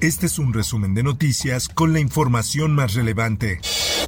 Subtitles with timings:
[0.00, 3.60] Este es un resumen de noticias con la información más relevante.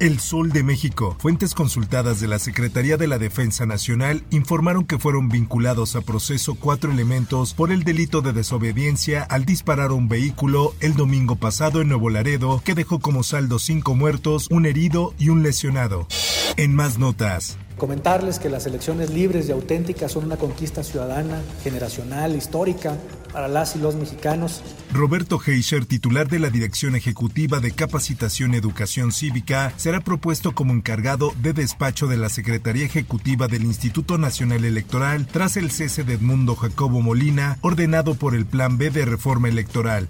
[0.00, 1.16] El Sol de México.
[1.20, 6.56] Fuentes consultadas de la Secretaría de la Defensa Nacional informaron que fueron vinculados a proceso
[6.56, 11.88] cuatro elementos por el delito de desobediencia al disparar un vehículo el domingo pasado en
[11.88, 16.08] Nuevo Laredo, que dejó como saldo cinco muertos, un herido y un lesionado.
[16.56, 17.58] En más notas.
[17.76, 22.96] Comentarles que las elecciones libres y auténticas son una conquista ciudadana, generacional, histórica
[23.32, 24.62] para las y los mexicanos.
[24.92, 30.72] Roberto Heischer, titular de la Dirección Ejecutiva de Capacitación y Educación Cívica, será propuesto como
[30.72, 36.14] encargado de despacho de la Secretaría Ejecutiva del Instituto Nacional Electoral tras el cese de
[36.14, 40.08] Edmundo Jacobo Molina, ordenado por el Plan B de Reforma Electoral.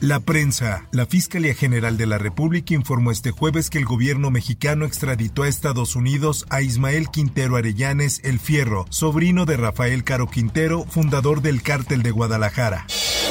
[0.00, 0.86] La prensa.
[0.92, 5.48] La Fiscalía General de la República informó este jueves que el gobierno mexicano extraditó a
[5.48, 11.62] Estados Unidos a Ismael Quintero Arellanes El Fierro, sobrino de Rafael Caro Quintero, fundador del
[11.62, 12.86] Cártel de Guadalajara.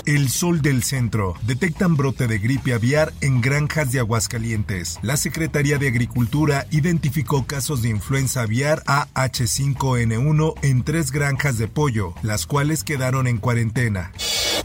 [0.05, 1.35] El Sol del Centro.
[1.43, 4.99] Detectan brote de gripe aviar en granjas de Aguascalientes.
[5.01, 12.13] La Secretaría de Agricultura identificó casos de influenza aviar AH5N1 en tres granjas de pollo,
[12.21, 14.11] las cuales quedaron en cuarentena.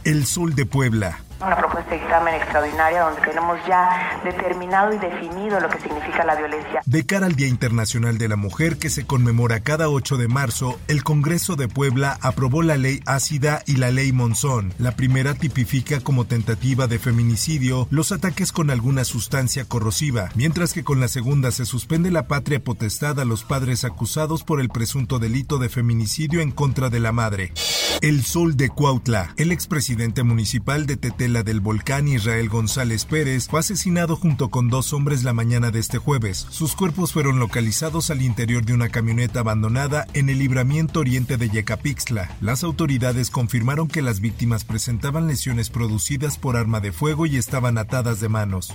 [0.05, 5.61] El Sol de Puebla una propuesta de examen extraordinaria donde tenemos ya determinado y definido
[5.61, 6.83] lo que significa la violencia.
[6.85, 10.79] De cara al Día Internacional de la Mujer que se conmemora cada 8 de marzo,
[10.89, 14.75] el Congreso de Puebla aprobó la ley ácida y la ley Monzón.
[14.79, 20.85] La primera tipifica como tentativa de feminicidio los ataques con alguna sustancia corrosiva, mientras que
[20.85, 25.19] con la segunda se suspende la patria potestad a los padres acusados por el presunto
[25.19, 27.53] delito de feminicidio en contra de la madre.
[28.01, 30.97] El Sol de Cuautla, el expresidente municipal de
[31.29, 35.79] Tetela del Volcán Israel González Pérez, fue asesinado junto con dos hombres la mañana de
[35.79, 36.47] este jueves.
[36.49, 41.51] Sus cuerpos fueron localizados al interior de una camioneta abandonada en el libramiento oriente de
[41.51, 42.35] Yecapixtla.
[42.41, 47.77] Las autoridades confirmaron que las víctimas presentaban lesiones producidas por arma de fuego y estaban
[47.77, 48.73] atadas de manos.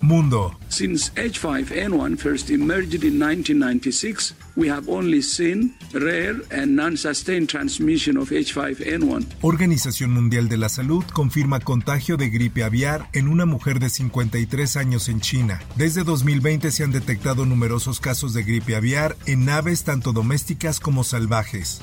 [0.00, 0.56] Mundo.
[0.68, 8.30] Since H5N1 first emerged in 1996, we have only seen rare and non-sustained transmission of
[8.30, 9.26] H5N1.
[9.42, 14.76] Organización Mundial de la Salud confirma contagio de gripe aviar en una mujer de 53
[14.76, 15.60] años en China.
[15.76, 21.04] Desde 2020 se han detectado numerosos casos de gripe aviar en aves tanto domésticas como
[21.04, 21.80] salvajes.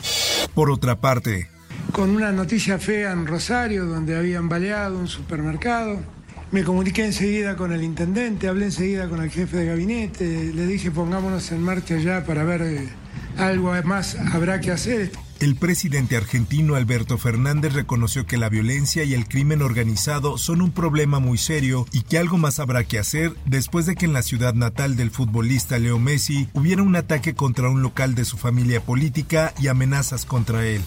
[0.53, 1.49] Por otra parte,
[1.91, 6.16] con una noticia fea en Rosario, donde habían baleado un supermercado.
[6.51, 10.91] Me comuniqué enseguida con el intendente, hablé enseguida con el jefe de gabinete, le dije
[10.91, 12.89] pongámonos en marcha ya para ver eh,
[13.37, 15.11] algo más habrá que hacer.
[15.39, 20.71] El presidente argentino Alberto Fernández reconoció que la violencia y el crimen organizado son un
[20.71, 24.23] problema muy serio y que algo más habrá que hacer después de que en la
[24.23, 28.81] ciudad natal del futbolista Leo Messi hubiera un ataque contra un local de su familia
[28.81, 30.81] política y amenazas contra él.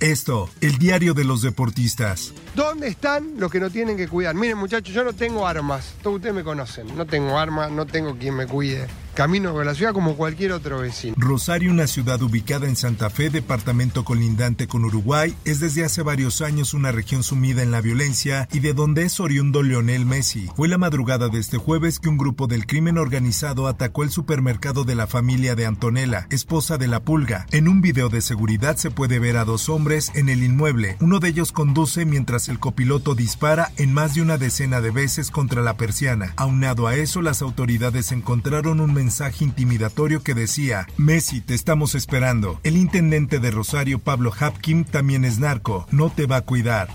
[0.00, 2.34] Esto, el diario de los deportistas.
[2.58, 4.34] ¿Dónde están los que no tienen que cuidar?
[4.34, 8.16] Miren muchachos, yo no tengo armas, todos ustedes me conocen, no tengo armas, no tengo
[8.18, 8.88] quien me cuide.
[9.18, 11.16] Camino con la ciudad como cualquier otro vecino.
[11.18, 16.40] Rosario, una ciudad ubicada en Santa Fe, departamento colindante con Uruguay, es desde hace varios
[16.40, 20.48] años una región sumida en la violencia y de donde es oriundo Lionel Messi.
[20.54, 24.84] Fue la madrugada de este jueves que un grupo del crimen organizado atacó el supermercado
[24.84, 27.48] de la familia de Antonella, esposa de la Pulga.
[27.50, 30.96] En un video de seguridad se puede ver a dos hombres en el inmueble.
[31.00, 35.32] Uno de ellos conduce mientras el copiloto dispara en más de una decena de veces
[35.32, 36.34] contra la persiana.
[36.36, 41.94] Aunado a eso, las autoridades encontraron un mensaje mensaje intimidatorio que decía, Messi, te estamos
[41.94, 42.60] esperando.
[42.62, 46.90] El intendente de Rosario, Pablo Hapkin, también es narco, no te va a cuidar.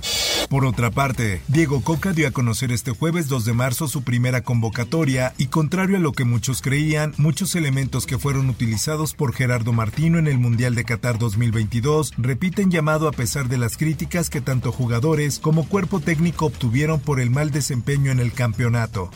[0.54, 4.44] Por otra parte, Diego Coca dio a conocer este jueves 2 de marzo su primera
[4.44, 9.74] convocatoria y contrario a lo que muchos creían, muchos elementos que fueron utilizados por Gerardo
[9.74, 14.42] Martino en el Mundial de Qatar 2022 repiten llamado a pesar de las críticas que
[14.42, 19.10] tanto jugadores como cuerpo técnico obtuvieron por el mal desempeño en el campeonato.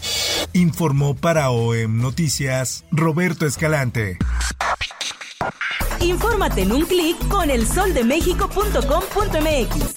[0.53, 4.17] Informó para OEM Noticias Roberto Escalante.
[6.01, 9.96] Infórmate en un clic con elsoldemexico.com.mx.